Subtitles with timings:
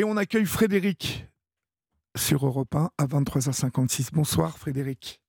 [0.00, 1.26] Et on accueille Frédéric
[2.16, 4.14] sur Europe 1 à 23h56.
[4.14, 5.20] Bonsoir Frédéric.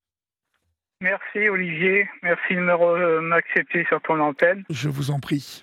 [1.02, 4.64] Merci Olivier, merci de m'accepter sur ton antenne.
[4.70, 5.62] Je vous en prie.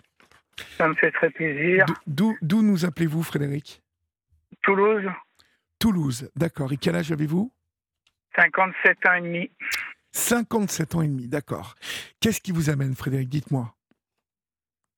[0.77, 1.87] Ça me fait très plaisir.
[2.07, 3.81] D'où nous appelez-vous Frédéric?
[4.63, 5.09] Toulouse.
[5.79, 6.71] Toulouse, d'accord.
[6.75, 7.51] Et quel âge avez-vous?
[8.37, 9.51] 57 ans et demi.
[10.13, 11.77] 57 ans et demi, d'accord.
[12.21, 13.31] Qu'est-ce qui vous amène Frédéric?
[13.31, 13.75] Dites-moi.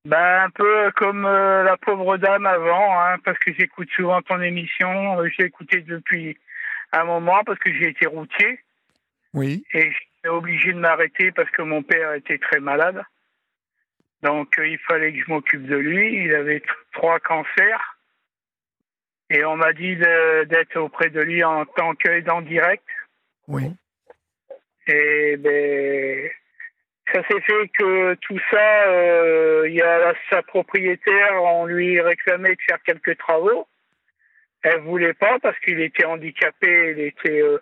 [0.07, 4.41] Ben, un peu comme euh, la pauvre dame avant, hein, parce que j'écoute souvent ton
[4.41, 5.21] émission.
[5.21, 6.39] Euh, j'ai écouté depuis
[6.93, 8.61] un moment parce que j'ai été routier.
[9.35, 9.63] Oui.
[9.75, 13.03] Et j'étais obligé de m'arrêter parce que mon père était très malade.
[14.22, 16.25] Donc euh, il fallait que je m'occupe de lui.
[16.25, 17.99] Il avait trois cancers.
[19.29, 22.85] Et on m'a dit d'être auprès de lui en tant qu'aidant direct.
[23.46, 23.71] Oui.
[24.89, 26.30] Et ben,
[27.13, 32.55] ça s'est fait que tout ça, euh, il y a sa propriétaire, on lui réclamait
[32.55, 33.67] de faire quelques travaux.
[34.62, 37.59] Elle voulait pas parce qu'il était handicapé, il était euh,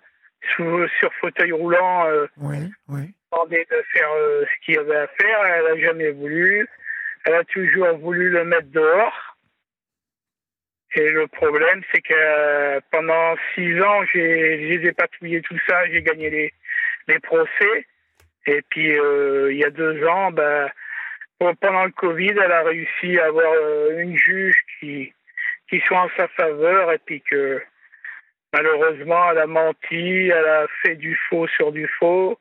[0.98, 2.06] sur fauteuil roulant.
[2.06, 3.14] Euh, oui, oui.
[3.32, 5.44] Demandé de faire euh, ce qu'il avait à faire.
[5.44, 6.68] Elle a jamais voulu.
[7.24, 9.36] Elle a toujours voulu le mettre dehors.
[10.94, 16.52] Et le problème, c'est que pendant six ans, j'ai dépatouillé tout ça, j'ai gagné les,
[17.08, 17.86] les procès.
[18.48, 20.70] Et puis, euh, il y a deux ans, ben,
[21.38, 25.12] pendant le Covid, elle a réussi à avoir euh, une juge qui,
[25.86, 27.62] soit en sa faveur et puis que
[28.54, 32.38] malheureusement, elle a menti, elle a fait du faux sur du faux.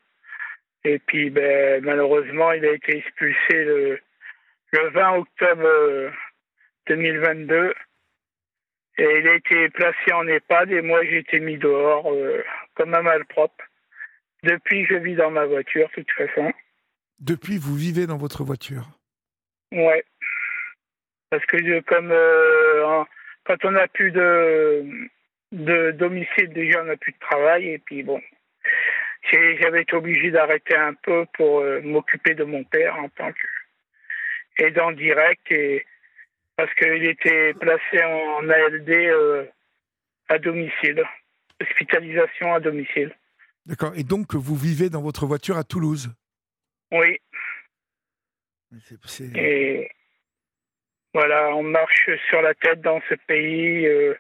[0.86, 4.00] Et puis, ben, malheureusement, il a été expulsé le,
[4.72, 6.14] le 20 octobre
[6.88, 7.54] 2022.
[7.54, 7.74] Euh,
[8.98, 12.10] et il a été placé en EHPAD et moi j'ai été mis dehors
[12.76, 13.64] comme un malpropre.
[14.44, 16.54] Depuis, je vis dans ma voiture, de toute façon.
[17.20, 18.88] Depuis, vous vivez dans votre voiture?
[19.72, 20.04] Ouais.
[21.30, 23.04] Parce que comme euh,
[23.46, 24.86] quand on n'a plus de,
[25.52, 27.68] de domicile, déjà on n'a plus de travail.
[27.70, 28.22] Et puis bon,
[29.32, 33.32] j'avais été obligé d'arrêter un peu pour euh, m'occuper de mon père en tant
[34.58, 35.52] qu'aidant direct.
[35.52, 35.86] Et,
[36.56, 39.46] parce qu'il était placé en ALD euh,
[40.30, 41.04] à domicile,
[41.62, 43.14] hospitalisation à domicile.
[43.68, 43.92] D'accord.
[43.98, 46.10] Et donc, vous vivez dans votre voiture à Toulouse
[46.92, 47.20] Oui.
[49.36, 49.92] Et
[51.14, 53.86] voilà, on marche sur la tête dans ce pays.
[53.86, 54.16] Euh,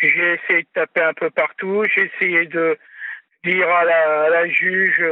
[0.00, 1.84] j'ai essayé de taper un peu partout.
[1.94, 2.76] J'ai essayé de
[3.44, 5.04] dire à la, juge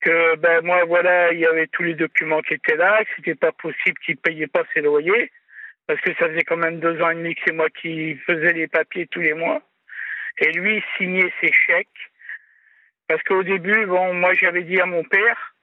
[0.00, 3.34] que ben moi voilà, il y avait tous les documents qui étaient là, que c'était
[3.34, 5.30] pas possible qu'il payait pas ses loyers
[5.86, 8.52] parce que ça faisait quand même deux ans et demi que c'est moi qui faisais
[8.52, 9.60] les papiers tous les mois.
[10.38, 11.88] Et lui signait ses chèques
[13.08, 15.54] parce qu'au début, bon, moi j'avais dit à mon père,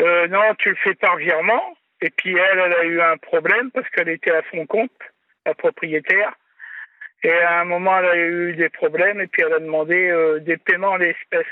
[0.00, 1.76] euh, non, tu le fais par virement.
[2.00, 4.90] Et puis elle, elle a eu un problème parce qu'elle était à son compte,
[5.46, 6.34] la propriétaire.
[7.22, 10.38] Et à un moment, elle a eu des problèmes et puis elle a demandé euh,
[10.40, 11.46] des paiements en espèces.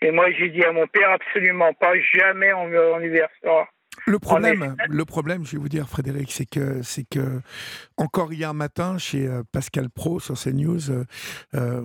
[0.00, 3.68] Et moi, j'ai dit à mon père, absolument pas, jamais on, on versera
[4.08, 7.40] le problème, le problème, je vais vous dire, Frédéric, c'est que, c'est que
[7.96, 11.04] encore hier matin, chez euh, Pascal Pro sur CNews, euh,
[11.54, 11.82] euh,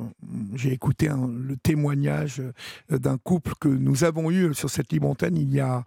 [0.56, 2.42] j'ai écouté le témoignage
[2.90, 5.84] d'un couple que nous avons eu sur cette libre il y a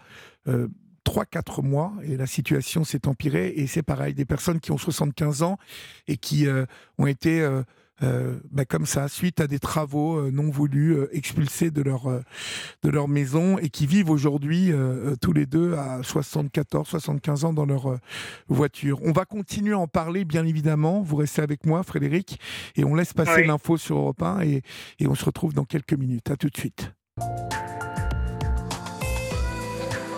[1.07, 5.43] 3-4 mois et la situation s'est empirée et c'est pareil, des personnes qui ont 75
[5.43, 5.59] ans
[6.09, 6.47] et qui
[6.99, 7.63] ont été euh,
[8.01, 12.09] bah, comme ça, suite à des travaux euh, non voulus, euh, expulsés de leur,
[12.83, 14.73] de leur maison et qui vivent aujourd'hui
[15.21, 17.99] tous les deux à 74, 75 ans dans leur
[18.49, 19.01] voiture.
[19.03, 21.03] On va continuer à en parler, bien évidemment.
[21.03, 22.39] Vous restez avec moi, Frédéric,
[22.77, 24.63] et on laisse passer l'info sur Europe 1 et,
[24.99, 26.31] et on se retrouve dans quelques minutes.
[26.31, 26.93] À tout de suite.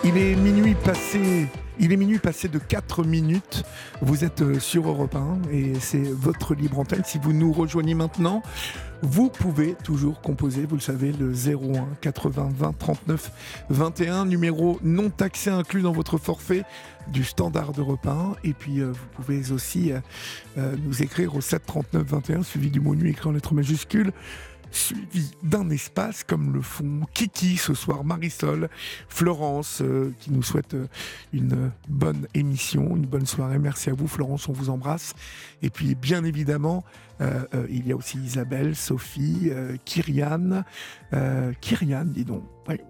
[0.03, 1.47] Il est minuit passé
[1.79, 3.63] il est minuit passé de 4 minutes.
[4.01, 7.03] Vous êtes euh, sur Europe 1 et c'est votre libre antenne.
[7.05, 8.43] Si vous nous rejoignez maintenant,
[9.01, 13.31] vous pouvez toujours composer, vous le savez, le 01 80 20 39
[13.69, 16.63] 21, numéro non taxé inclus dans votre forfait
[17.07, 18.35] du standard de repas.
[18.43, 19.93] Et puis, euh, vous pouvez aussi
[20.57, 24.11] euh, nous écrire au 7 39 21, suivi du mot nuit écrit en lettres majuscules
[24.71, 28.69] suivi d'un espace comme le font Kiki ce soir, Marisol,
[29.07, 30.87] Florence euh, qui nous souhaite euh,
[31.33, 33.59] une bonne émission, une bonne soirée.
[33.59, 35.13] Merci à vous Florence, on vous embrasse.
[35.61, 36.83] Et puis bien évidemment,
[37.21, 39.51] euh, il y a aussi Isabelle, Sophie,
[39.85, 40.63] Kyrian,
[41.59, 42.43] Kyrian, dis donc,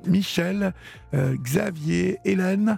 [0.05, 0.73] Michel,
[1.13, 2.77] Xavier, Hélène.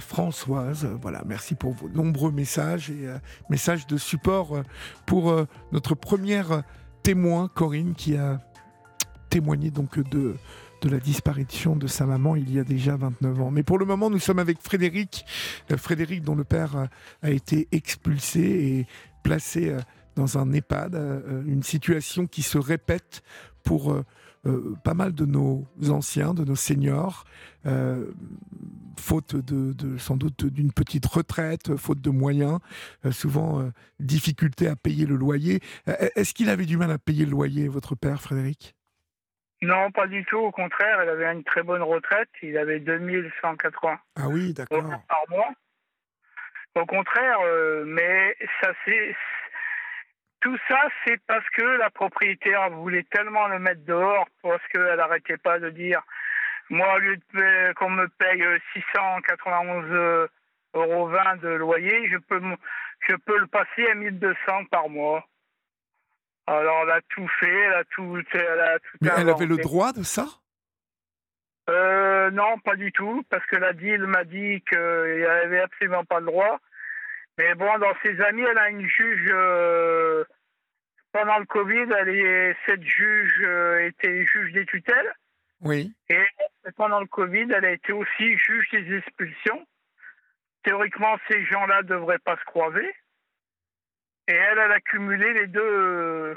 [0.00, 3.06] Françoise, voilà, merci pour vos nombreux messages et
[3.50, 4.62] messages de support
[5.06, 5.32] pour
[5.70, 6.64] notre première
[7.02, 8.40] témoin, Corinne, qui a
[9.28, 10.36] témoigné donc de,
[10.82, 13.50] de la disparition de sa maman il y a déjà 29 ans.
[13.50, 15.24] Mais pour le moment, nous sommes avec Frédéric,
[15.70, 16.88] euh, Frédéric dont le père
[17.22, 18.86] a été expulsé et
[19.22, 19.76] placé
[20.16, 20.94] dans un EHPAD,
[21.46, 23.22] une situation qui se répète
[23.62, 23.94] pour
[24.46, 27.26] euh, pas mal de nos anciens, de nos seniors,
[27.66, 28.06] euh,
[29.00, 32.58] faute de, sans doute d'une petite retraite, faute de moyens,
[33.04, 35.60] euh, souvent difficulté à payer le loyer.
[35.86, 38.74] Est-ce qu'il avait du mal à payer le loyer, votre père, Frédéric?
[39.62, 40.38] Non, pas du tout.
[40.38, 42.28] Au contraire, il avait une très bonne retraite.
[42.42, 44.82] Il avait 2180 ah oui, d'accord.
[45.08, 45.50] par mois.
[46.76, 47.38] Au contraire,
[47.84, 49.14] mais ça c'est
[50.40, 55.36] tout ça, c'est parce que la propriétaire voulait tellement le mettre dehors, parce qu'elle n'arrêtait
[55.36, 56.02] pas de dire,
[56.70, 57.16] moi, au lieu
[57.76, 60.28] qu'on me paye 691 euh,
[60.74, 62.40] euros 20 de loyer, je peux,
[63.08, 65.26] je peux le passer à 1200 par mois.
[66.46, 68.22] Alors, elle a tout fait, elle a tout.
[68.32, 70.26] Elle a tout Mais elle avait le droit de ça?
[71.68, 76.20] Euh, Non, pas du tout, parce que la DIL m'a dit qu'il avait absolument pas
[76.20, 76.58] le droit.
[77.38, 79.30] Mais bon, dans ses amis, elle a une juge.
[79.32, 80.24] Euh,
[81.12, 85.12] pendant le Covid, elle est, cette juge euh, était juge des tutelles.
[85.62, 85.92] Oui.
[86.08, 86.24] Et
[86.76, 89.66] pendant le Covid, elle a été aussi juge des expulsions.
[90.62, 92.94] Théoriquement, ces gens-là ne devraient pas se croiser.
[94.28, 96.36] Et elle, elle a cumulé les deux,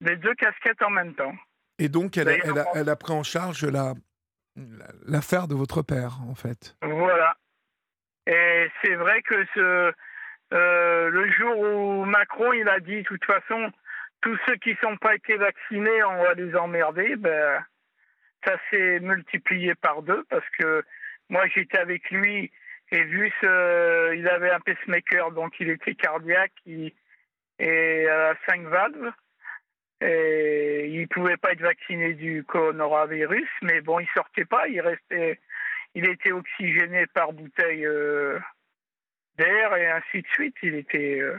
[0.00, 1.34] les deux casquettes en même temps.
[1.78, 3.94] Et donc, elle a, elle, a, elle a, pris en charge la,
[5.06, 6.76] l'affaire de votre père, en fait.
[6.82, 7.36] Voilà.
[8.26, 9.92] Et c'est vrai que ce,
[10.52, 13.70] euh, le jour où Macron il a dit, de toute façon,
[14.20, 17.64] tous ceux qui sont pas été vaccinés, on va les emmerder, ben,
[18.44, 20.84] ça s'est multiplié par deux parce que
[21.28, 22.50] moi j'étais avec lui
[22.92, 29.12] et vu ce, il avait un pacemaker, donc il était cardiaque et à 5 valves.
[30.02, 35.40] Et il pouvait pas être vacciné du coronavirus, mais bon, il sortait pas, il restait
[35.96, 38.38] il était oxygéné par bouteille euh,
[39.38, 40.54] d'air et ainsi de suite.
[40.62, 41.38] Il était, euh,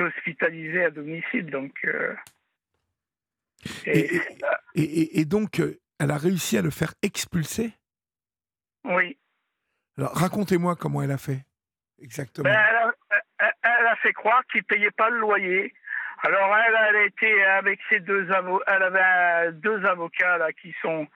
[0.00, 1.46] hospitalisé à domicile.
[1.46, 2.14] Donc, euh,
[3.84, 5.62] et, donc,
[5.98, 7.72] elle a réussi à le faire expulser?
[8.84, 9.18] Oui.
[9.96, 11.44] Alors, racontez-moi comment elle a fait
[12.00, 12.48] exactement.
[12.48, 12.92] Ben,
[13.38, 15.72] elle, a, fait croire qu'il ne payait pas le loyer.
[16.24, 18.64] Alors, elle, elle a été avec ses deux avocats.
[18.74, 21.06] Elle avait deux avocats là qui sont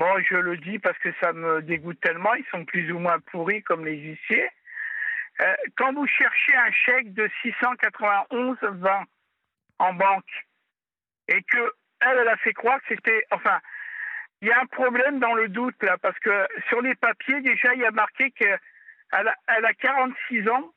[0.00, 3.20] Bon, je le dis parce que ça me dégoûte tellement, ils sont plus ou moins
[3.20, 4.48] pourris comme les huissiers.
[5.40, 9.04] Euh, quand vous cherchez un chèque de 691,20
[9.78, 10.46] en banque
[11.28, 13.60] et que elle, a fait croire que c'était, enfin,
[14.40, 17.74] il y a un problème dans le doute là parce que sur les papiers déjà
[17.74, 18.58] il y a marqué qu'elle
[19.12, 20.72] a, elle a 46 ans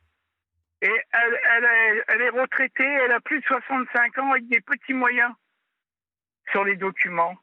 [0.81, 4.61] et elle, elle, est, elle est retraitée, elle a plus de 65 ans avec des
[4.61, 5.33] petits moyens
[6.51, 7.35] sur les documents.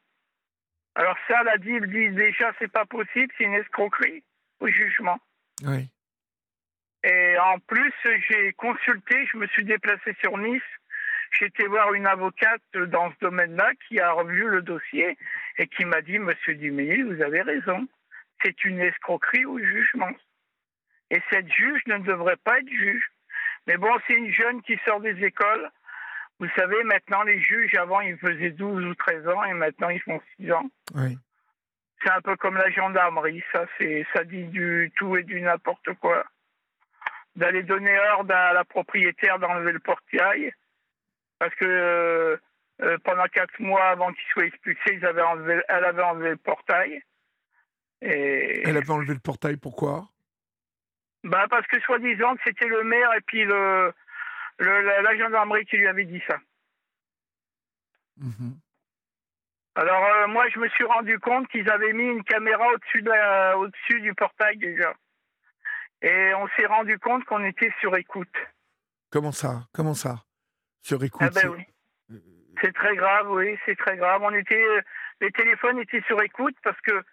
[0.95, 4.23] Alors ça, la DIL dit déjà c'est pas possible, c'est une escroquerie
[4.59, 5.19] au jugement.
[5.63, 5.89] Oui.
[7.03, 7.93] Et en plus,
[8.29, 10.61] j'ai consulté, je me suis déplacé sur Nice,
[11.31, 15.17] j'ai été voir une avocate dans ce domaine-là qui a revu le dossier
[15.57, 17.87] et qui m'a dit, Monsieur Duménil, vous avez raison,
[18.43, 20.11] c'est une escroquerie au jugement.
[21.09, 23.03] Et cette juge ne devrait pas être juge.
[23.67, 25.69] Mais bon, c'est une jeune qui sort des écoles,
[26.41, 30.01] vous savez, maintenant, les juges, avant, ils faisaient 12 ou 13 ans et maintenant, ils
[30.01, 30.71] font 6 ans.
[30.95, 31.15] Oui.
[32.03, 35.93] C'est un peu comme la gendarmerie, ça, c'est, ça dit du tout et du n'importe
[35.99, 36.25] quoi.
[37.35, 40.53] D'aller donner ordre à la propriétaire d'enlever le portail,
[41.39, 42.37] parce que euh,
[42.81, 46.37] euh, pendant 4 mois avant qu'il soit expulsé, ils avaient enlevé, elle avait enlevé le
[46.37, 47.01] portail.
[48.01, 48.63] Et...
[48.65, 50.09] Elle avait enlevé le portail, pourquoi?
[51.23, 53.93] Bah Parce que soi-disant que c'était le maire et puis le,
[54.59, 56.37] la, gendarmerie qui lui avait dit ça.
[58.17, 58.59] Mhm.
[59.75, 63.55] Alors euh, moi je me suis rendu compte qu'ils avaient mis une caméra au-dessus de
[63.55, 64.93] au-dessus du portail déjà.
[66.01, 68.35] Et on s'est rendu compte qu'on était sur écoute.
[69.11, 69.67] Comment ça?
[69.73, 70.23] Comment ça?
[70.81, 71.63] Sur écoute ah ben oui.
[72.11, 72.19] Euh,
[72.61, 74.21] c'est très grave, oui, c'est très grave.
[74.23, 74.65] On était,
[75.19, 77.03] les téléphones étaient sur écoute parce que,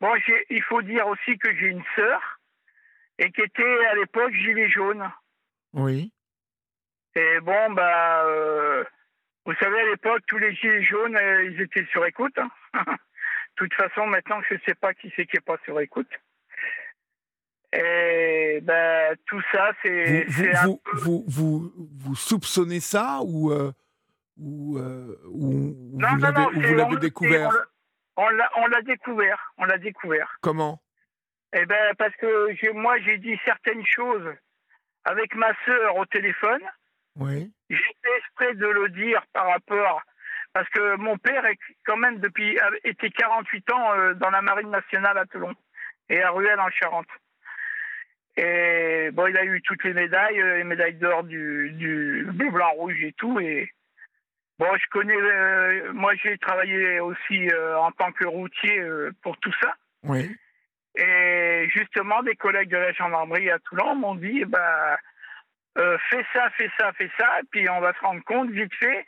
[0.00, 0.12] bon,
[0.50, 2.40] il faut dire aussi que j'ai une sœur
[3.18, 5.08] et qui était à l'époque gilet jaune.
[5.72, 6.12] Oui.
[7.14, 8.84] Et bon, bah, euh,
[9.44, 12.36] vous savez, à l'époque, tous les gilets jaunes, euh, ils étaient sur écoute.
[12.38, 12.50] Hein.
[12.84, 12.96] de
[13.56, 16.10] toute façon, maintenant, je ne sais pas qui c'est qui n'est pas sur écoute.
[17.72, 20.26] Et ben, tout ça, c'est.
[20.64, 23.72] Vous, vous, vous, vous, soupçonnez ça ou, euh,
[24.38, 27.52] ou, ou non, vous l'avez découvert?
[28.16, 29.54] On l'a découvert.
[29.56, 30.36] On l'a découvert.
[30.42, 30.82] Comment?
[31.54, 34.28] Eh ben, parce que moi, j'ai dit certaines choses
[35.04, 36.62] avec ma sœur au téléphone.
[37.16, 37.52] Oui.
[37.68, 40.02] J'ai fait exprès de le dire par rapport
[40.52, 44.70] parce que mon père est quand même depuis était 48 ans euh, dans la marine
[44.70, 45.54] nationale à Toulon
[46.08, 47.08] et à Ruelle en Charente.
[48.36, 52.50] Et bon, il a eu toutes les médailles, euh, les médailles d'or du, du bleu,
[52.50, 53.38] blanc, rouge et tout.
[53.40, 53.70] Et
[54.58, 58.82] bon, je connais, euh, moi j'ai travaillé aussi euh, en tant que routier
[59.22, 59.74] pour tout ça.
[60.04, 60.34] Oui.
[60.96, 64.98] Et justement, des collègues de la gendarmerie à Toulon m'ont dit, bah,
[65.74, 69.06] fais ça, fais ça, fais ça, et puis on va se rendre compte vite fait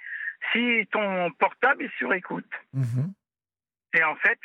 [0.52, 2.50] si ton portable est sur écoute.
[2.72, 3.12] Mhm.
[3.94, 4.38] Et en fait,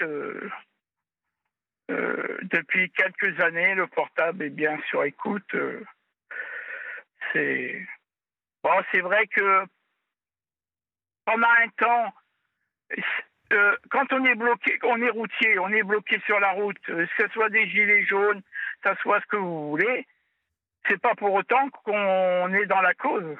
[1.90, 5.56] euh, depuis quelques années, le portable est bien sur écoute.
[5.56, 5.84] Euh,
[7.34, 7.86] c'est
[8.64, 9.66] bon, c'est vrai que
[11.26, 12.14] pendant un temps,
[13.54, 17.08] euh, quand on est bloqué, on est routier, on est bloqué sur la route, que
[17.18, 18.42] ce soit des gilets jaunes,
[18.84, 20.08] que ce soit ce que vous voulez,
[20.88, 23.36] c'est pas pour autant qu'on est dans la cause.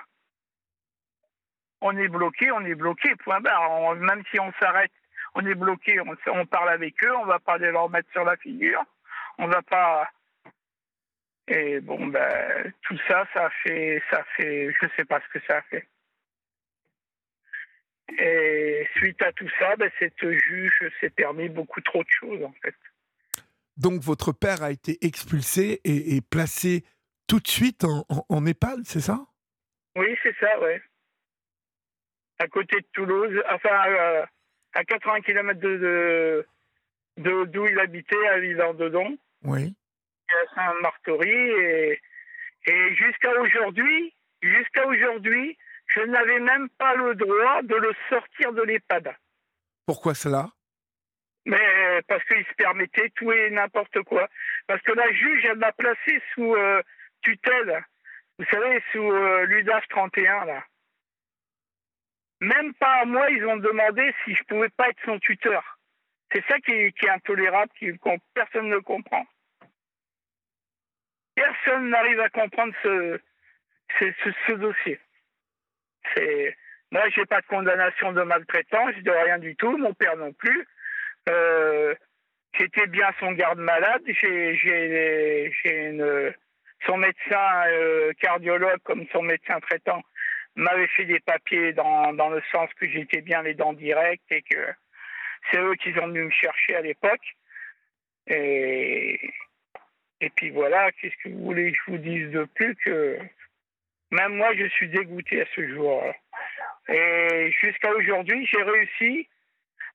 [1.82, 3.96] On est bloqué, on est bloqué, point barre.
[3.96, 4.92] même si on s'arrête
[5.40, 8.36] on est bloqué, on, parle avec eux, on va pas les leur mettre sur la
[8.38, 8.84] figure,
[9.38, 10.10] on va pas.
[11.48, 15.58] Et bon, ben, tout ça, ça fait, ça fait, je sais pas ce que ça
[15.58, 15.88] a fait.
[18.20, 22.54] Et suite à tout ça, ben, cette juge s'est permis beaucoup trop de choses, en
[22.62, 22.76] fait.
[23.78, 26.84] Donc, votre père a été expulsé et, placé
[27.28, 29.26] tout de suite en, en, EHPAD, c'est ça?
[29.96, 30.82] Oui, c'est ça, ouais.
[32.40, 34.26] À côté de Toulouse, enfin, euh,
[34.74, 36.46] à 80 km de,
[37.18, 39.18] de, d'où il habitait, à Villard-Dedon.
[39.44, 39.76] Oui.
[40.30, 41.30] À Saint-Martory.
[41.30, 42.00] Et,
[42.66, 45.58] et jusqu'à aujourd'hui, jusqu'à aujourd'hui,
[45.88, 49.16] je n'avais même pas le droit de le sortir de l'EHPAD.
[49.86, 50.50] Pourquoi cela?
[51.46, 54.30] Mais parce qu'il se permettait tout et n'importe quoi.
[54.68, 56.82] Parce que la juge, elle m'a placé sous euh,
[57.22, 57.84] tutelle.
[58.38, 60.64] Vous savez, sous euh, l'UDAF 31, là.
[62.42, 65.78] Même pas à moi, ils ont demandé si je pouvais pas être son tuteur.
[66.32, 67.92] C'est ça qui est, intolérable, qui,
[68.34, 69.26] personne ne comprend.
[71.36, 73.20] Personne n'arrive à comprendre ce,
[74.54, 75.00] dossier.
[76.92, 79.78] Moi, j'ai pas de condamnation de maltraitance, de rien du tout.
[79.78, 80.68] Mon père non plus.
[81.30, 81.96] Euh,
[82.58, 84.02] J'étais bien son garde malade.
[84.08, 85.52] J'ai
[86.86, 90.02] son médecin euh, cardiologue comme son médecin traitant
[90.56, 94.42] m'avait fait des papiers dans, dans le sens que j'étais bien les dents directes et
[94.42, 94.74] que
[95.50, 97.36] c'est eux qui ont venu me chercher à l'époque.
[98.28, 99.32] Et,
[100.22, 103.18] et puis voilà, qu'est-ce que vous voulez que je vous dise de plus que
[104.12, 106.04] même moi je suis dégoûté à ce jour.
[106.90, 109.28] Et jusqu'à aujourd'hui, j'ai réussi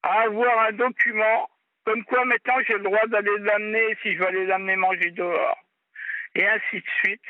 [0.03, 1.51] à avoir un document
[1.85, 5.59] comme quoi maintenant j'ai le droit d'aller l'amener si je veux aller l'amener manger dehors.
[6.35, 7.25] Et ainsi de suite.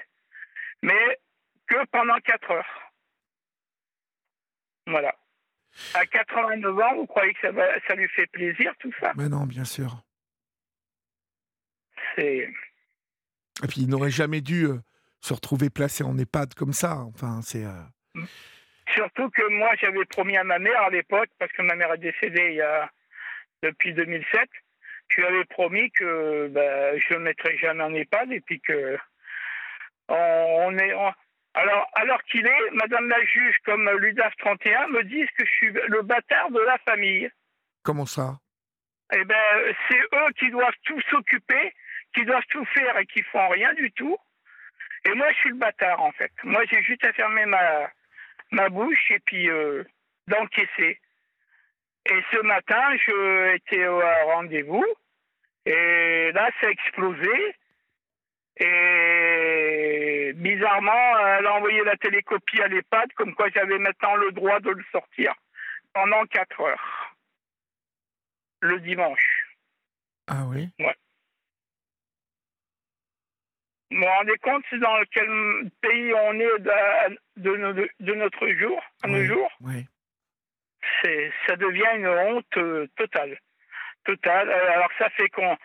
[0.82, 1.18] Mais
[1.66, 2.83] que pendant quatre heures.
[4.86, 5.14] Voilà.
[5.94, 9.12] À 89 ans, vous croyez que ça, va, ça lui fait plaisir tout ça?
[9.16, 10.02] Mais non, bien sûr.
[12.14, 12.48] C'est.
[13.62, 14.78] Et puis il n'aurait jamais dû euh,
[15.20, 16.98] se retrouver placé en EHPAD comme ça.
[16.98, 17.64] Enfin, c'est.
[17.64, 18.22] Euh,
[18.94, 21.98] Surtout que moi, j'avais promis à ma mère à l'époque, parce que ma mère est
[21.98, 22.90] décédée il y a
[23.62, 24.48] depuis 2007,
[25.08, 28.98] je lui avais promis que bah, je ne mettrais jamais en EHPAD et puis que
[30.08, 30.92] on, est,
[31.54, 35.70] alors, alors qu'il est, Madame la juge, comme l'UDAF 31, me disent que je suis
[35.70, 37.30] le bâtard de la famille.
[37.82, 38.38] Comment ça?
[39.12, 39.36] Eh bien,
[39.88, 41.72] c'est eux qui doivent tout s'occuper,
[42.14, 44.16] qui doivent tout faire et qui font rien du tout.
[45.04, 46.32] Et moi, je suis le bâtard, en fait.
[46.42, 47.90] Moi, j'ai juste à fermer ma,
[48.50, 49.84] ma bouche et puis euh,
[50.26, 50.98] d'encaisser.
[52.06, 54.84] Et ce matin, je étais au rendez-vous
[55.66, 57.56] et là, ça a explosé.
[58.56, 64.60] Et bizarrement, elle a envoyé la télécopie à l'EHPAD, comme quoi j'avais maintenant le droit
[64.60, 65.34] de le sortir
[65.92, 67.16] pendant 4 heures.
[68.60, 69.56] Le dimanche.
[70.28, 70.70] Ah oui?
[70.78, 70.94] Ouais.
[73.90, 79.24] Vous vous rendez compte dans quel pays on est de, de, notre jour, à nos
[79.24, 79.50] jours?
[79.60, 79.86] Oui.
[81.46, 83.38] Ça devient une honte euh, totale.
[84.04, 84.50] Totale.
[84.50, 85.56] Alors ça fait qu'on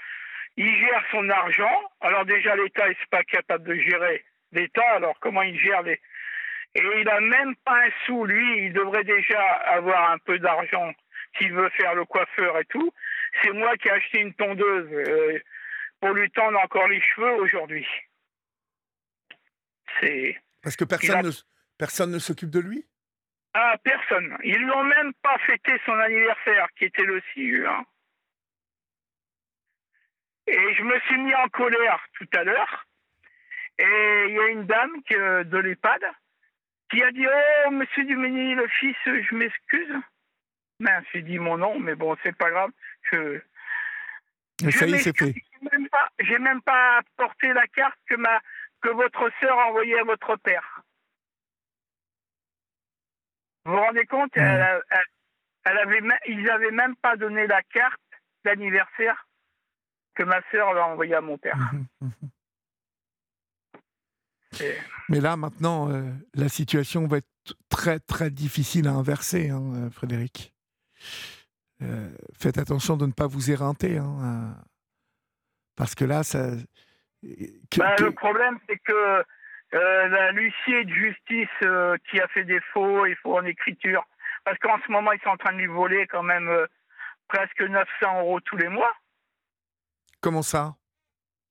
[0.60, 1.92] il gère son argent.
[2.02, 6.00] Alors déjà, l'État n'est pas capable de gérer l'État, alors comment il gère les...
[6.76, 9.42] Et il n'a même pas un sou, lui, il devrait déjà
[9.74, 10.94] avoir un peu d'argent
[11.38, 12.92] s'il veut faire le coiffeur et tout.
[13.42, 15.40] C'est moi qui ai acheté une tondeuse euh,
[16.02, 17.88] pour lui tendre encore les cheveux aujourd'hui.
[20.00, 20.38] C'est...
[20.62, 21.32] Parce que personne, ne,
[21.78, 22.86] personne ne s'occupe de lui?
[23.54, 24.38] Ah, personne.
[24.44, 27.86] Ils l'ont même pas fêté son anniversaire, qui était le 6 juin.
[30.52, 32.86] Et je me suis mis en colère tout à l'heure.
[33.78, 36.02] Et il y a une dame de l'EHPAD
[36.90, 37.26] qui a dit
[37.68, 39.96] Oh, monsieur Dumény, le fils, je m'excuse.
[40.80, 42.72] Ben, j'ai dit mon nom, mais bon, c'est pas grave.
[43.12, 43.40] Je,
[44.64, 45.34] mais ça y est, c'est fait.
[45.72, 48.42] même pas, j'ai même pas porté la carte que ma
[48.82, 50.82] que votre sœur a envoyée à votre père.
[53.66, 54.44] Vous vous rendez compte Mhm.
[54.44, 55.04] elle, elle-
[55.66, 58.00] elle avait, ils avaient même pas donné la carte
[58.46, 59.28] d'anniversaire
[60.16, 61.56] que ma sœur a envoyée à mon père.
[61.58, 62.12] Mhm, mhm.
[64.62, 64.76] Et-
[65.10, 67.28] Mais là, maintenant, euh, la situation va être
[67.70, 70.54] très, très difficile à inverser, hein, euh, Frédéric.
[71.82, 73.98] Euh, faites attention de ne pas vous éreinter.
[73.98, 74.56] hein,
[75.76, 76.52] parce que là, ça.
[77.22, 79.24] que- Bah, que- Le problème, c'est que
[79.74, 84.04] euh, la l'huissier de justice euh, qui a fait des faux et faux en écriture,
[84.44, 86.66] parce qu'en ce moment, ils sont en train de lui voler quand même euh,
[87.30, 88.94] presque 900 euros tous les mois.
[90.22, 90.76] Comment ça?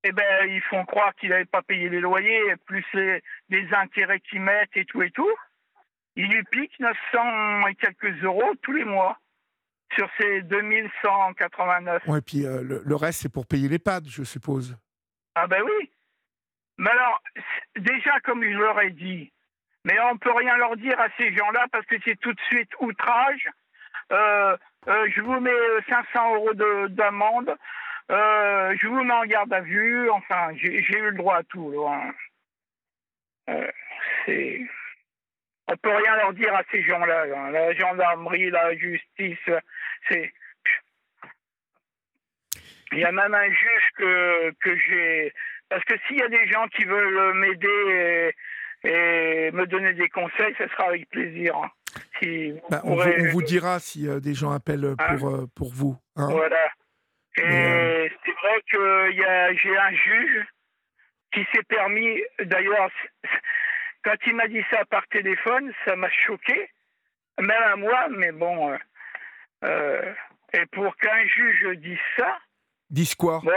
[0.05, 4.21] Eh ben, ils font croire qu'il n'avait pas payé les loyers, plus les, les intérêts
[4.21, 5.31] qu'ils mettent et tout et tout.
[6.17, 9.19] Ils lui piquent 900 et quelques euros tous les mois
[9.95, 12.03] sur ces 2189.
[12.07, 14.77] Ouais, puis euh, le, le reste, c'est pour payer les pads, je suppose.
[15.35, 15.91] Ah ben oui.
[16.79, 17.21] Mais alors,
[17.77, 19.33] déjà, comme je leur ai dit,
[19.85, 22.71] mais on peut rien leur dire à ces gens-là parce que c'est tout de suite
[22.81, 23.49] outrage.
[24.13, 24.57] Euh,
[24.87, 27.57] euh, je vous mets euh, 500 euros de- d'amende.
[28.11, 30.09] Euh, je vous mets en garde à vue.
[30.11, 31.71] Enfin, j'ai eu le droit à tout.
[31.73, 32.15] là, hein.
[33.51, 33.71] Euh,
[34.25, 34.61] c'est...
[35.71, 37.27] On peut rien leur dire à ces gens-là.
[37.27, 37.51] là.
[37.51, 39.39] La gendarmerie, la justice,
[40.09, 40.33] c'est...
[42.93, 45.33] Il y a même un juge que, que j'ai...
[45.69, 48.33] Parce que s'il y a des gens qui veulent m'aider
[48.85, 51.55] et, et me donner des conseils, ce sera avec plaisir.
[51.57, 51.71] hein.
[52.19, 55.29] Si vous Bah, on, vous, pourrez- on vous dira si euh, des gens appellent pour,
[55.29, 55.99] euh, pour vous.
[56.17, 56.29] hein.
[56.31, 56.71] Voilà.
[57.39, 60.47] Et Mais, euh, c'est vrai que y a- j'ai un juge
[61.33, 62.91] qui s'est permis, d'ailleurs,
[64.05, 66.71] quand il m'a dit ça par téléphone, ça m'a choqué,
[67.39, 68.73] même à moi, mais bon.
[68.73, 68.79] euh,
[69.65, 70.15] euh,
[70.53, 72.39] et pour qu'un juge dise ça,
[72.91, 73.41] Dis quoi?
[73.45, 73.53] bon,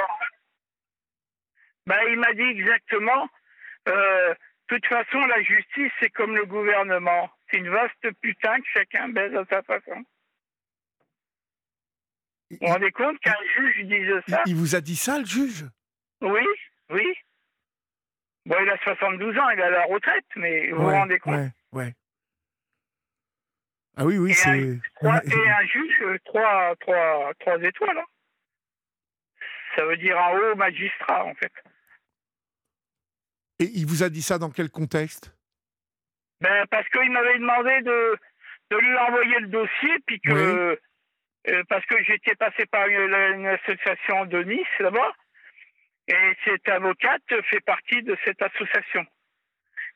[1.87, 3.29] ben, il m'a dit exactement,
[3.87, 4.33] euh,
[4.69, 7.29] de toute façon, la justice, c'est comme le gouvernement.
[7.49, 10.03] C'est une vaste putain que chacun baise à sa façon.
[12.51, 14.43] Vous vous rendez compte qu'un juge dise ça?
[14.45, 15.65] Il vous a dit ça, le juge?
[16.21, 16.45] Oui,
[16.89, 17.15] oui.
[18.45, 21.35] Bon, il a 72 ans, il est à la retraite, mais vous vous rendez compte?
[21.35, 21.93] ouais, ouais.
[23.97, 24.49] Ah oui, oui, c'est.
[24.57, 27.97] Et un juge, euh, trois, trois, trois étoiles.
[27.97, 28.05] hein.
[29.75, 31.51] Ça veut dire un haut magistrat, en fait.
[33.59, 35.33] Et il vous a dit ça dans quel contexte?
[36.41, 38.17] Ben, parce qu'il m'avait demandé de,
[38.71, 40.71] de lui envoyer le dossier, puis que.
[40.71, 40.77] Oui.
[41.47, 45.11] Euh, parce que j'étais passé par une, association de Nice, là-bas,
[46.07, 49.05] et cette avocate fait partie de cette association.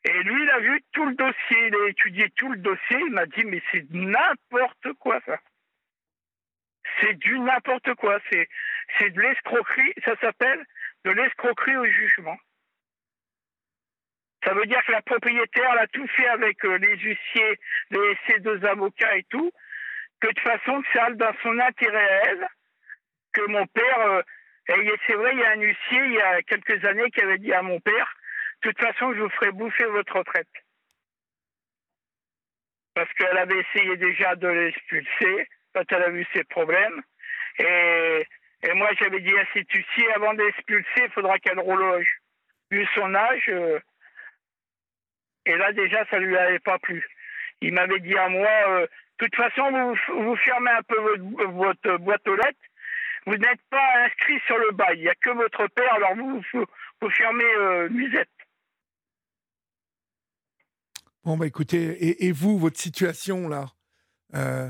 [0.05, 3.11] Et lui, il a vu tout le dossier, il a étudié tout le dossier, il
[3.11, 5.39] m'a dit, mais c'est n'importe quoi, ça.
[7.01, 8.47] C'est du n'importe quoi, c'est,
[8.97, 10.63] c'est de l'escroquerie, ça s'appelle
[11.05, 12.37] de l'escroquerie au jugement.
[14.43, 18.17] Ça veut dire que la propriétaire elle a tout fait avec euh, les huissiers, les,
[18.27, 19.51] ses deux avocats et tout,
[20.25, 22.47] que de toute façon, a dans son intérêt à elle,
[23.33, 24.21] que mon père, euh,
[24.69, 27.37] et c'est vrai, il y a un huissier, il y a quelques années, qui avait
[27.37, 28.15] dit à mon père,
[28.63, 30.47] de toute façon, je vous ferai bouffer votre retraite.
[32.95, 37.01] Parce qu'elle avait essayé déjà de l'expulser quand elle a vu ses problèmes.
[37.59, 38.25] Et,
[38.63, 42.19] et moi, j'avais dit à cet huissier, avant d'expulser, il faudra qu'elle reloge.
[42.71, 43.79] Vu son âge, euh,
[45.45, 47.05] et là, déjà, ça lui avait pas plu.
[47.61, 48.87] Il m'avait dit à moi, euh,
[49.19, 52.59] de toute façon, vous, vous fermez un peu votre, votre boîte aux lettres.
[53.25, 54.97] Vous n'êtes pas inscrit sur le bail.
[54.97, 56.65] Il n'y a que votre père, alors vous, vous,
[57.01, 58.29] vous fermez euh, musette.
[61.23, 63.65] Bon, bah écoutez, et, et vous, votre situation là?
[64.35, 64.69] Euh,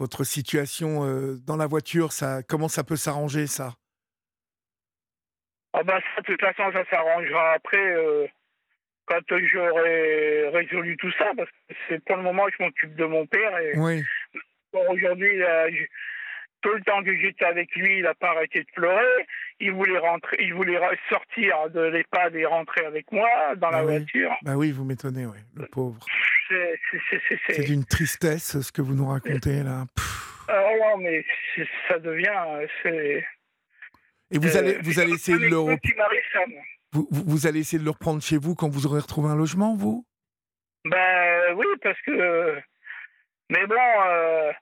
[0.00, 3.74] Votre situation euh, dans la voiture, ça, comment ça peut s'arranger ça?
[5.72, 8.28] Ah bah ça, de toute façon, ça s'arrangera après, euh,
[9.08, 13.26] quand j'aurai résolu tout ça, parce que c'est pour le moment, je m'occupe de mon
[13.26, 13.58] père.
[13.58, 14.04] Et Oui.
[14.72, 15.40] bon, aujourd'hui,
[16.60, 19.26] tout le temps que j'étais avec lui, il n'a pas arrêté de pleurer.
[19.60, 23.84] Il voulait rentrer, il voulait sortir de l'EHPAD et rentrer avec moi dans la Ah
[23.84, 23.98] oui.
[23.98, 24.36] voiture.
[24.42, 26.04] Bah oui, vous m'étonnez, oui, le pauvre.
[26.48, 29.84] C'est, d'une tristesse ce que vous nous racontez là.
[30.48, 31.24] Ah non, mais
[31.88, 32.32] ça devient.
[34.30, 35.76] Et vous allez, vous allez essayer de le,
[36.92, 39.74] vous, vous- allez essayer de le reprendre chez vous quand vous aurez retrouvé un logement,
[39.74, 40.04] vous?
[40.84, 42.60] Ben oui, parce que.
[43.50, 43.74] Mais bon,
[44.06, 44.52] euh,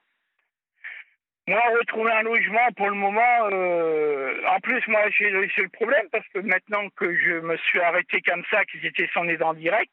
[1.47, 3.49] moi, retrouver un logement pour le moment.
[3.51, 8.21] euh, En plus, moi, j'ai le problème parce que maintenant que je me suis arrêté
[8.21, 9.91] comme ça, qu'ils étaient sans aide en direct,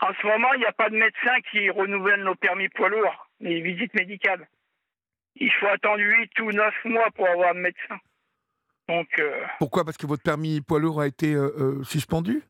[0.00, 3.28] en ce moment, il n'y a pas de médecin qui renouvelle nos permis poids lourds,
[3.40, 4.46] les visites médicales.
[5.36, 7.98] Il faut attendre 8 ou 9 mois pour avoir un médecin.
[8.88, 9.84] Donc, euh, Pourquoi?
[9.84, 12.42] Parce que votre permis poids lourd a été euh, euh, suspendu?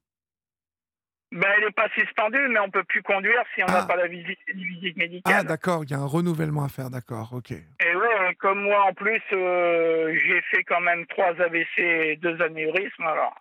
[1.32, 3.86] Ben, elle n'est pas suspendue, mais on peut plus conduire si on n'a Ah.
[3.86, 5.46] pas la visite, visite Ah, médicale.
[5.46, 7.50] d'accord, il y a un renouvellement à faire, d'accord, ok.
[7.50, 12.40] et ouais, comme moi en plus, euh, j'ai fait quand même trois AVC et deux
[12.40, 13.34] anévrismes, alors.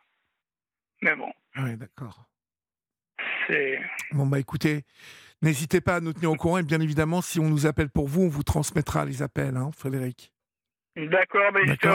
[1.04, 2.26] Mais bon, Oui, d'accord.
[3.48, 3.80] c'est.
[4.12, 4.84] Bon, bah écoutez,
[5.44, 8.08] n'hésitez pas à nous tenir au courant et bien évidemment, si on nous appelle pour
[8.08, 10.32] vous, on vous transmettra les appels, hein, Frédéric.
[10.96, 11.88] D'accord, ben, je te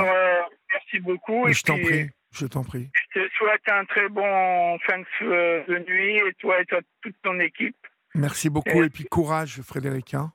[0.92, 1.44] Remercie beaucoup.
[1.44, 2.90] Mais et je t'en prie, je t'en prie.
[3.14, 7.16] Je te souhaite un très bon fin de, euh, nuit, et toi et toi, toute
[7.22, 7.76] ton équipe.
[8.14, 10.14] Merci beaucoup et puis courage, Frédéric.
[10.14, 10.32] hein.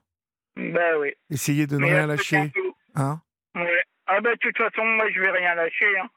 [0.56, 1.12] Ben oui.
[1.30, 2.52] Essayez de ne rien lâcher.
[2.94, 3.20] Hein
[3.54, 3.82] Ouais.
[4.06, 5.98] Ah ben de toute façon, moi je vais rien lâcher.
[5.98, 6.08] Hein.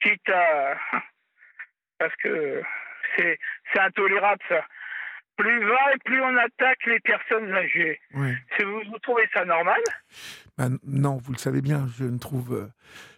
[0.00, 0.76] Quitte à...
[1.98, 2.62] Parce que
[3.16, 3.38] c'est
[3.80, 4.64] intolérable ça.
[5.36, 8.00] Plus va et plus on attaque les personnes âgées.
[8.14, 8.32] Oui.
[8.56, 9.80] Si vous, vous trouvez ça normal?
[10.58, 12.68] Bah, n- non, vous le savez bien, je ne trouve, euh,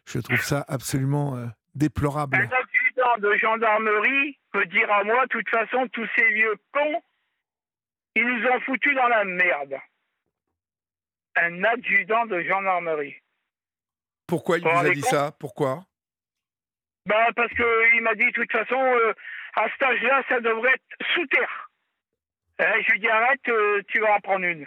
[0.06, 2.36] je trouve ça absolument euh, déplorable.
[2.36, 7.02] Un adjudant de gendarmerie peut dire à moi, de toute façon, tous ces vieux cons,
[8.14, 9.76] ils nous ont foutus dans la merde.
[11.36, 13.16] Un adjudant de gendarmerie.
[14.26, 15.32] Pourquoi il Vous a dit ça?
[15.38, 15.84] Pourquoi?
[17.06, 19.12] Bah parce que il m'a dit de toute façon euh,
[19.56, 21.70] à cet âge-là ça devrait être sous terre.
[22.60, 24.66] Euh, je lui dis arrête, euh, tu vas en prendre une.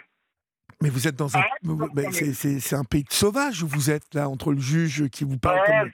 [0.82, 4.28] Mais vous êtes dans un, Ah, c'est- un pays de sauvages où vous êtes là
[4.28, 5.60] entre le juge qui vous parle.
[5.66, 5.90] Ah, comme...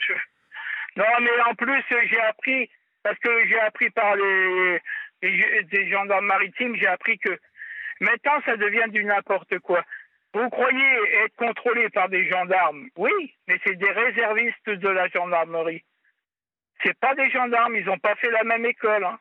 [0.97, 2.71] Non mais en plus j'ai appris
[3.03, 4.81] parce que j'ai appris par les,
[5.23, 7.37] les- des gendarmes maritimes, j'ai appris que
[8.01, 9.83] maintenant ça devient du n'importe quoi.
[10.35, 10.93] Vous croyez
[11.25, 12.89] être contrôlé par des gendarmes?
[12.97, 15.85] Oui, mais c'est des réservistes de la gendarmerie.
[16.83, 19.05] C'est pas des gendarmes, ils n'ont pas fait la même école.
[19.05, 19.19] hein.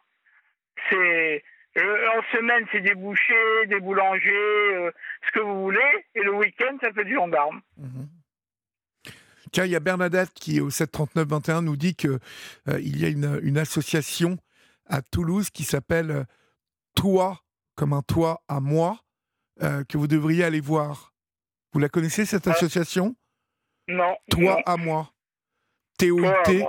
[0.89, 1.43] C'est
[1.78, 4.92] euh, en semaine c'est des bouchers, des boulangers, euh,
[5.28, 7.62] ce que vous voulez, et le week-end ça fait du gendarme.
[7.78, 8.08] Mhm.
[9.52, 12.18] Tiens, il y a Bernadette qui, au 739-21, nous dit qu'il
[12.80, 14.38] il y a une, une association
[14.88, 16.24] à Toulouse qui s'appelle euh,
[16.96, 17.40] Toi,
[17.76, 18.98] comme un toit à moi,
[19.62, 21.14] euh, que vous devriez aller voir.
[21.72, 22.52] Vous la connaissez, cette Ah.
[22.52, 23.16] association?
[23.88, 24.16] Non.
[24.32, 24.62] Toi non.
[24.66, 25.12] à moi.
[26.00, 26.66] Toi à T-O-I-T,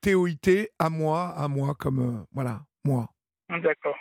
[0.00, 2.00] T-O-I-T, à moi, à moi, comme.
[2.00, 3.08] euh, voilà, moi.
[3.48, 3.96] D'accord.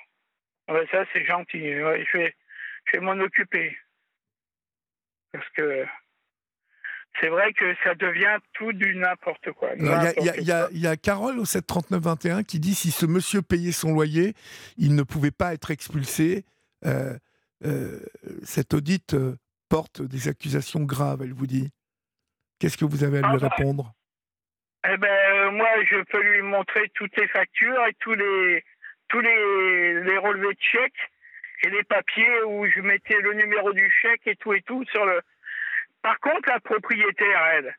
[0.69, 1.59] Ouais, ça, c'est gentil.
[1.61, 2.35] Ouais, je vais,
[2.85, 3.77] je vais m'en occuper.
[5.31, 5.85] Parce que
[7.19, 9.71] c'est vrai que ça devient tout du n'importe quoi.
[9.77, 13.93] Il y, a- y y Carole au 739-21 qui dit si ce monsieur payait son
[13.93, 14.33] loyer,
[14.77, 16.45] il ne pouvait pas être expulsé.
[16.85, 17.17] Euh,
[17.65, 17.99] euh,
[18.43, 19.35] cet audit euh,
[19.69, 21.71] porte des accusations graves, elle vous dit.
[22.59, 23.49] Qu'est-ce que vous avez à lui Ah bah.
[23.55, 23.93] répondre?
[24.89, 28.63] Eh ben, moi, je peux lui montrer toutes les factures et tous les,
[29.09, 31.11] tous les, les relevés de chèques
[31.63, 35.05] et les papiers où je mettais le numéro du chèque et tout et tout sur
[35.05, 35.21] le.
[36.01, 37.75] Par contre, la propriétaire, elle,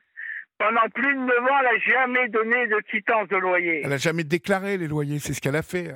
[0.58, 3.80] pendant plus de 9 ans, elle n'a jamais donné de quittance de loyer.
[3.84, 5.94] Elle n'a jamais déclaré les loyers, c'est ce qu'elle a fait.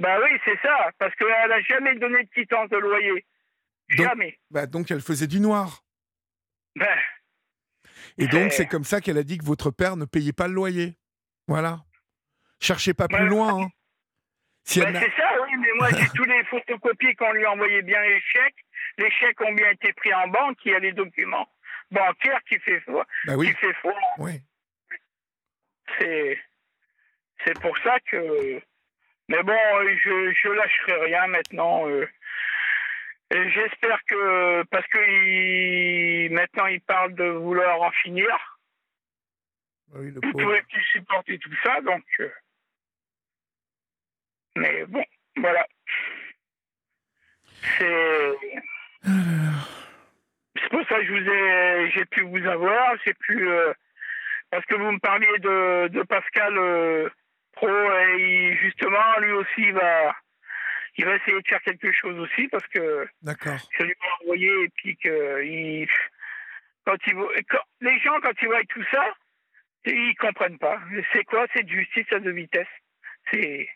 [0.00, 3.24] Bah oui, c'est ça, parce qu'elle n'a jamais donné de quittance de loyer.
[3.96, 4.38] Donc- Jamais.
[4.50, 5.82] Bah, donc elle faisait du noir.
[6.76, 6.86] Ben,
[8.18, 10.54] Et donc c'est comme ça qu'elle a dit que votre père ne payait pas le
[10.54, 10.96] loyer.
[11.48, 11.80] Voilà.
[12.60, 13.28] Cherchez pas plus Ouais.
[13.28, 13.62] loin.
[13.64, 13.68] hein.
[14.64, 18.20] Si c'est ça, oui, mais moi j'ai tous les photocopies qu'on lui envoyait bien les
[18.20, 18.64] chèques.
[18.98, 21.48] Les chèques ont bien été pris en banque, il y a les documents
[21.90, 23.04] bancaires qui fait foi.
[23.24, 23.94] Bah oui, Qui fait foi.
[24.18, 24.40] oui.
[25.98, 26.38] C'est,
[27.44, 28.60] c'est pour ça que.
[29.28, 29.56] Mais bon,
[30.04, 31.88] je, je lâcherai rien maintenant.
[31.88, 32.06] euh.
[33.32, 38.58] Et j'espère que parce que il- maintenant il parle de vouloir en finir.
[39.94, 42.04] Oui, le Vous pouvez plus supporter tout ça, donc.
[42.20, 42.30] euh,
[44.56, 45.04] Mais bon,
[45.36, 45.66] voilà.
[47.78, 48.34] C'est.
[49.04, 53.72] C'est pour ça que je vous ai, j'ai pu vous avoir, j'ai pu, euh,
[54.50, 57.08] parce que vous me parliez de, de Pascal euh,
[57.52, 60.14] Pro et il- justement lui aussi il va,
[60.96, 63.58] il va essayer de faire quelque chose aussi parce que D'accord.
[63.78, 65.88] je lui ai envoyé et puis que il,
[66.84, 67.14] quand il
[67.48, 69.14] quand, les gens quand ils voient tout ça,
[69.86, 70.80] ils comprennent pas.
[71.12, 71.46] C'est quoi?
[71.54, 72.66] Cette justice à deux vitesses
[73.32, 73.68] C'est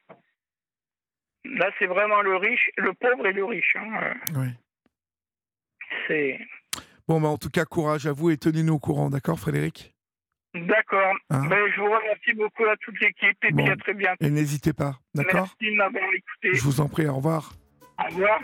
[1.45, 3.77] là c'est vraiment le riche, le pauvre et le riche.
[3.77, 4.15] hein.
[4.35, 4.49] Oui.
[6.09, 6.39] C'est
[7.07, 9.95] Bon, bah, en tout cas, courage à vous et tenez-nous au courant, d'accord, Frédéric?
[10.55, 11.15] D'accord.
[11.31, 11.47] Hein?
[11.49, 13.63] Ben, je vous remercie beaucoup à toute l'équipe et Bon.
[13.63, 14.25] puis à très bientôt.
[14.25, 15.55] Et n'hésitez pas, d'accord?
[15.61, 16.55] Merci de m'avoir écouté.
[16.55, 17.53] Je vous en prie, au revoir.
[17.99, 18.41] Au revoir.